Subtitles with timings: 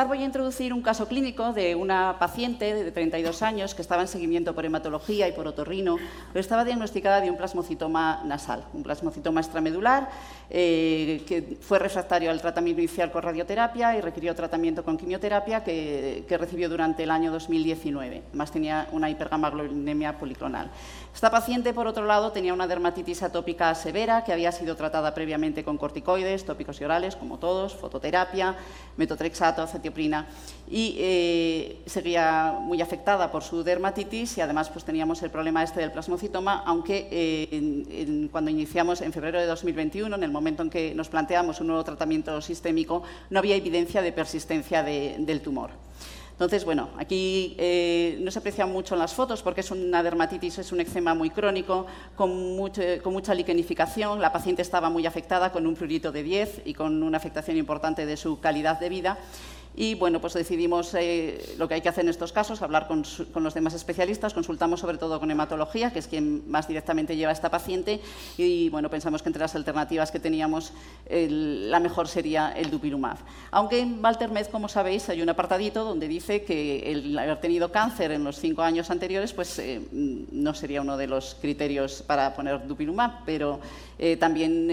[0.00, 4.02] empezar voy a introducir un caso clínico de una paciente de 32 años que estaba
[4.02, 5.96] en seguimiento por hematología y por otorrino,
[6.32, 10.08] pero estaba diagnosticada de un plasmocitoma nasal, un plasmocitoma extramedular
[10.48, 16.24] eh, que fue refractario al tratamiento inicial con radioterapia y requirió tratamiento con quimioterapia que,
[16.26, 18.22] que recibió durante el año 2019.
[18.28, 20.70] Además tenía una hipergamaglobulinemia policlonal.
[21.14, 25.64] Esta paciente, por otro lado, tenía una dermatitis atópica severa que había sido tratada previamente
[25.64, 28.54] con corticoides, tópicos y orales, como todos, fototerapia,
[28.96, 29.66] metotrexato,
[30.70, 35.80] y eh, seguía muy afectada por su dermatitis y además pues, teníamos el problema este
[35.80, 40.94] del plasmocitoma, aunque eh, cuando iniciamos en febrero de 2021, en el momento en que
[40.94, 45.70] nos planteamos un nuevo tratamiento sistémico, no había evidencia de persistencia del tumor.
[46.40, 50.56] Entonces, bueno, aquí eh, no se aprecia mucho en las fotos porque es una dermatitis,
[50.58, 51.84] es un eczema muy crónico,
[52.16, 52.56] con,
[53.02, 54.22] con, mucha liquenificación.
[54.22, 58.06] La paciente estaba muy afectada con un prurito de 10 y con una afectación importante
[58.06, 59.18] de su calidad de vida.
[59.76, 63.04] Y bueno, pues decidimos eh, lo que hay que hacer en estos casos, hablar con,
[63.42, 67.32] los demás especialistas, consultamos sobre todo con hematología, que es quien más directamente lleva a
[67.32, 68.00] esta paciente,
[68.36, 70.72] y bueno, pensamos que entre las alternativas que teníamos
[71.08, 73.16] la mejor sería el dupilumab.
[73.52, 78.10] Aunque en Valtermed, como sabéis, hay un apartadito donde dice que el haber tenido cáncer
[78.10, 82.66] en los cinco años anteriores, pues eh, no sería uno de los criterios para poner
[82.66, 83.60] dupilumab, pero
[83.98, 84.68] eh, también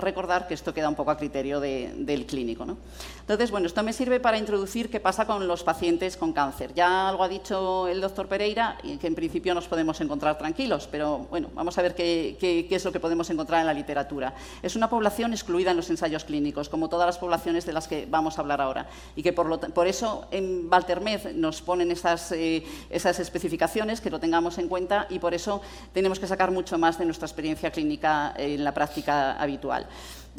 [0.00, 2.64] recordar que esto queda un poco a criterio del clínico.
[2.64, 2.78] ¿no?
[3.20, 6.72] Entonces, bueno, esto me sirve para introducir qué pasa con los pacientes con cáncer.
[6.74, 11.26] Ya algo ha dicho el doctor Pereira, que en principio nos podemos encontrar tranquilos, pero
[11.30, 14.34] bueno, vamos a ver qué, es lo que podemos encontrar en la literatura.
[14.62, 18.06] Es una población excluida en los ensayos clínicos, como todas las poblaciones de las que
[18.06, 18.86] vamos a hablar ahora,
[19.16, 24.20] y que por, por eso en Valtermed nos ponen esas, eh, esas especificaciones, que lo
[24.20, 25.60] tengamos en cuenta, y por eso
[25.92, 29.86] tenemos que sacar mucho más de nuestra experiencia clínica en la práctica habitual.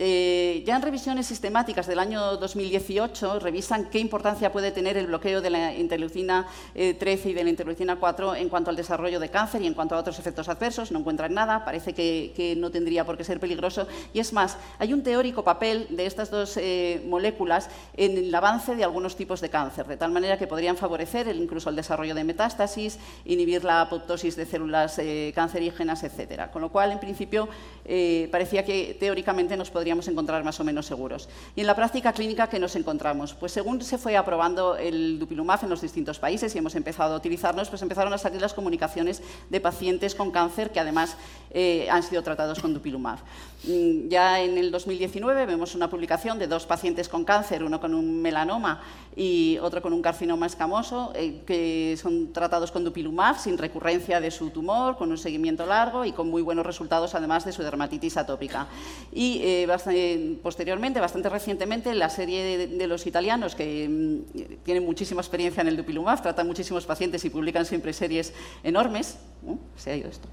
[0.02, 5.42] Eh, ya en revisiones sistemáticas del año 2018 revisan qué importancia puede tener el bloqueo
[5.42, 9.28] de la interleucina 13 eh, y de la interleucina 4 en cuanto al desarrollo de
[9.28, 10.94] cáncer y en cuanto a otros efectos adversos.
[10.94, 13.88] No encuentran nada, parece que, no tendría por qué ser peligroso.
[14.14, 18.76] Y es más, hay un teórico papel de estas dos eh, moléculas en el avance
[18.76, 22.24] de algunos tipos de cáncer, de tal manera que podrían favorecer incluso el desarrollo de
[22.24, 25.02] metástasis, inhibir la apoptosis de células
[25.36, 26.50] cancerígenas, etc.
[26.54, 27.50] Con lo cual, en principio,
[28.32, 31.30] parecía que teóricamente nos podría encontrar más o menos seguros.
[31.56, 33.34] Y en la práctica clínica, ¿qué nos encontramos?
[33.34, 37.18] Pues según se fue aprobando el dupilumab en los distintos países y hemos empezado a
[37.18, 41.18] utilizarnos, pues empezaron a salir las comunicaciones de pacientes con cáncer que además
[41.52, 43.20] eh, han sido tratados con dupilumab.
[43.64, 47.94] Mm, ya en el 2019 vemos una publicación de dos pacientes con cáncer, uno con
[47.94, 48.82] un melanoma
[49.16, 54.32] y otro con un carcinoma escamoso, eh, que son tratados con dupilumab sin recurrencia de
[54.32, 58.18] su tumor, con un seguimiento largo y con muy buenos resultados además de su dermatitis
[58.18, 58.68] atópica.
[59.12, 59.66] Y eh,
[60.42, 65.78] posteriormente, bastante recientemente, la serie de, los italianos que mm, tienen muchísima experiencia en el
[65.78, 69.18] dupilumab, tratan muchísimos pacientes y publican siempre series enormes,
[69.76, 70.28] se ha ido esto,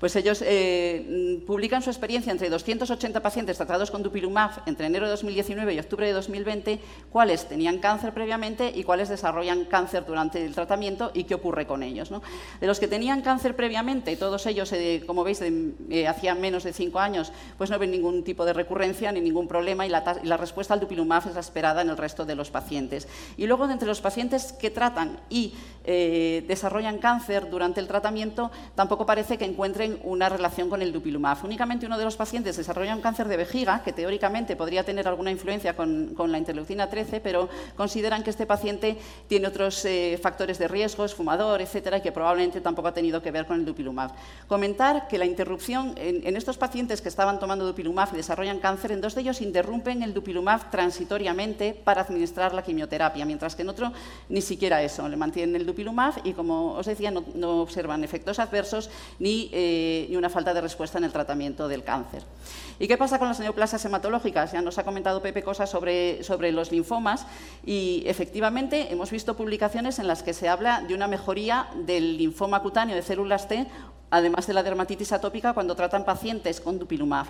[0.00, 5.12] pues ellos eh, publican su experiencia entre 280 pacientes tratados con dupilumab entre enero de
[5.12, 6.80] 2019 y octubre de 2020,
[7.10, 11.82] cuáles tenían cáncer previamente y cuáles desarrollan cáncer durante el tratamiento y qué ocurre con
[11.82, 12.10] ellos.
[12.60, 16.72] De los que tenían cáncer previamente, todos ellos, eh, como veis, eh, hacían menos de
[16.72, 20.74] 5 años, pues no ven ningún tipo de recurrencia ni ningún problema y la, respuesta
[20.74, 23.08] al dupilumab es la esperada en el resto de los pacientes.
[23.36, 29.06] Y luego, entre los pacientes que tratan y eh, desarrollan cáncer durante el tratamiento, tampoco
[29.06, 31.44] parece que encuentren una relación con el dupilumab.
[31.44, 35.30] Únicamente uno de los pacientes desarrolla un cáncer de vejiga, que teóricamente podría tener alguna
[35.30, 38.96] influencia con, la interleucina 13, pero consideran que este paciente
[39.28, 43.22] tiene otros eh, factores de riesgo, es fumador, etcétera, y que probablemente tampoco ha tenido
[43.22, 44.10] que ver con el dupilumab.
[44.48, 49.00] Comentar que la interrupción en, estos pacientes que estaban tomando dupilumab y desarrollan cáncer, en
[49.00, 53.92] dos de ellos interrumpen el dupilumab transitoriamente para administrar la quimioterapia, mientras que en otro
[54.28, 58.90] ni siquiera eso, le mantienen el dupilumab y, como os decía, no, observan efectos adversos
[59.52, 62.22] eh, ni, una falta de respuesta en el tratamiento del cáncer.
[62.78, 64.52] ¿Y qué pasa con las neoplasias hematológicas?
[64.52, 67.26] Ya nos ha comentado Pepe cosas sobre, sobre los linfomas
[67.64, 72.62] y efectivamente hemos visto publicaciones en las que se habla de una mejoría del linfoma
[72.62, 73.66] cutáneo de células T
[74.10, 77.26] además de la dermatitis atópica, cuando tratan pacientes con dupilumab.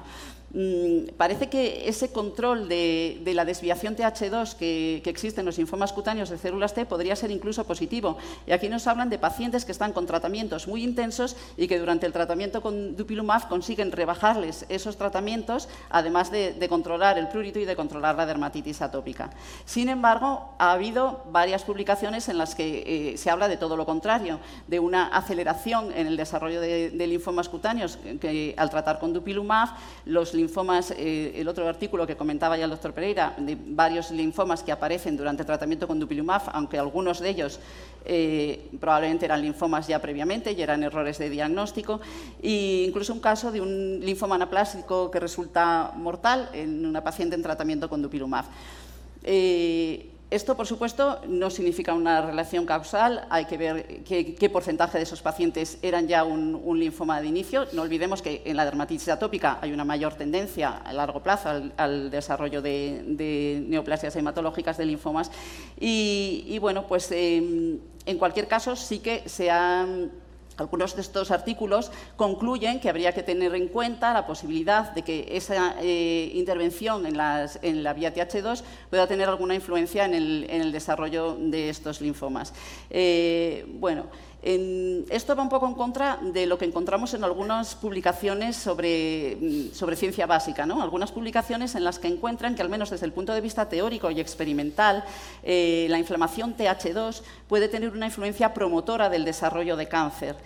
[0.53, 6.31] Mm, parece que ese control de, la desviación TH2 que, existe en los linfomas cutáneos
[6.31, 8.17] de células T podría ser incluso positivo.
[8.47, 12.07] Y aquí nos hablan de pacientes que están con tratamientos muy intensos y que durante
[12.07, 17.77] el tratamiento con dupilumab consiguen rebajarles esos tratamientos, además de, controlar el prurito y de
[17.77, 19.31] controlar la dermatitis atópica.
[19.67, 23.87] Sin embargo, ha habido varias publicaciones en las que eh, se habla de todo lo
[23.87, 29.13] contrario, de una aceleración en el desarrollo de de, linfomas cutáneos que, al tratar con
[29.13, 29.71] dupilumab,
[30.05, 34.63] los, linfomas, eh, el otro artículo que comentaba ya el doctor Pereira, de varios linfomas
[34.63, 37.61] que aparecen durante el tratamiento con dupilumab, aunque algunos de ellos
[38.05, 42.01] eh, probablemente eran linfomas ya previamente y eran errores de diagnóstico,
[42.43, 47.43] e incluso un caso de un linfoma anaplásico que resulta mortal en una paciente en
[47.43, 48.45] tratamiento con dupilumab.
[49.23, 53.27] Eh, esto, por supuesto, no significa una relación causal.
[53.31, 57.69] Hay que ver qué, porcentaje de esos pacientes eran ya un, linfoma de inicio.
[57.73, 62.11] No olvidemos que en la dermatitis atópica hay una mayor tendencia a largo plazo al,
[62.11, 65.31] desarrollo de, neoplasias hematológicas de linfomas.
[65.79, 70.11] Y, bueno, pues em, en cualquier caso sí que se han
[70.57, 75.29] algunos de estos artículos concluyen que habría que tener en cuenta la posibilidad de que
[75.31, 81.69] esa eh, intervención en, la vía TH2 pueda tener alguna influencia en el, desarrollo de
[81.69, 82.53] estos linfomas.
[82.91, 84.07] Eh, bueno,
[84.43, 89.97] esto va un poco en contra de lo que encontramos en algunas publicaciones sobre, mm,
[89.97, 90.83] ciencia básica, ¿no?
[90.83, 94.11] algunas publicaciones en las que encuentran que, al menos desde el punto de vista teórico
[94.11, 95.05] y experimental,
[95.43, 100.37] eh, la inflamación TH2 puede tener una influencia promotora del desarrollo de cáncer,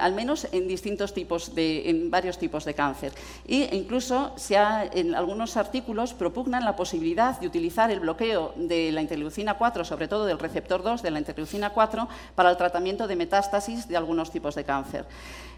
[0.00, 3.12] al menos en distintos tipos de, en varios tipos de cáncer.
[3.46, 9.00] E incluso se en algunos artículos propugnan la posibilidad de utilizar el bloqueo de la
[9.00, 13.16] interleucina 4, sobre todo del receptor 2 de la interleucina 4, para el tratamiento de
[13.16, 15.06] metástasis de algunos tipos de cáncer.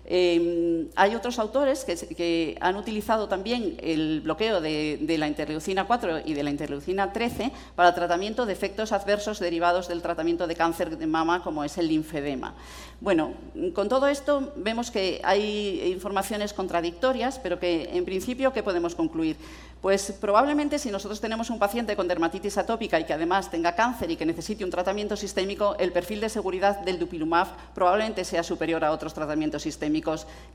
[0.04, 6.34] Em, hay otros autores que, han utilizado también el bloqueo de, la interleucina 4 y
[6.34, 10.98] de la interleucina 13 para el tratamiento de efectos adversos derivados del tratamiento de cáncer
[10.98, 12.54] de mama, como es el linfedema.
[13.00, 13.34] Bueno,
[13.74, 19.36] con todo esto vemos que hay informaciones contradictorias, pero que en principio, ¿qué podemos concluir?
[19.80, 24.12] Pues probablemente si nosotros tenemos un paciente con dermatitis atópica y que además tenga cáncer
[24.12, 28.84] y que necesite un tratamiento sistémico, el perfil de seguridad del dupilumab probablemente sea superior
[28.84, 29.91] a otros tratamientos sistémicos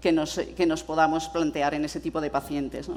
[0.02, 2.88] que nos, que nos podamos plantear en ese tipo de pacientes.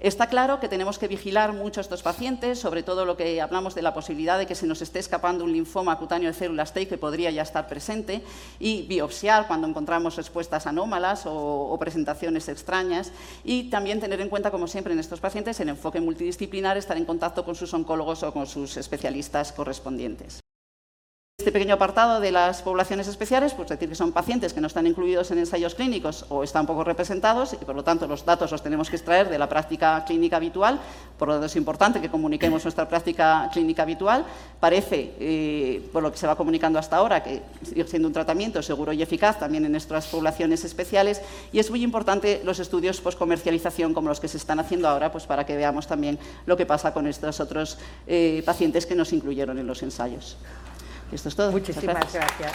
[0.00, 3.82] Está claro que tenemos que vigilar mucho estos pacientes, sobre todo lo que hablamos de
[3.82, 6.98] la posibilidad de que se nos esté escapando un linfoma cutáneo de células T que
[6.98, 8.22] podría ya estar presente
[8.58, 13.12] y biopsiar cuando encontramos respuestas anómalas o, o presentaciones extrañas
[13.44, 17.44] y también tener en cuenta, como siempre en estos pacientes, enfoque multidisciplinar, estar en contacto
[17.44, 20.40] con sus oncólogos o con sus especialistas correspondientes.
[21.40, 24.88] Este pequeño apartado de las poblaciones especiales, pues decir que son pacientes que no están
[24.88, 28.60] incluidos en ensayos clínicos o están poco representados y por lo tanto los datos los
[28.60, 30.80] tenemos que extraer de la práctica clínica habitual,
[31.16, 34.24] por lo tanto es importante que comuniquemos nuestra práctica clínica habitual.
[34.58, 38.60] Parece, eh, por lo que se va comunicando hasta ahora, que sigue siendo un tratamiento
[38.60, 43.94] seguro y eficaz también en nuestras poblaciones especiales y es muy importante los estudios post-comercialización
[43.94, 46.92] como los que se están haciendo ahora, pues para que veamos también lo que pasa
[46.92, 50.36] con estos otros eh, pacientes que nos incluyeron en los ensayos.
[51.12, 51.52] Esto es todo.
[51.52, 52.52] Muchísimas gracias.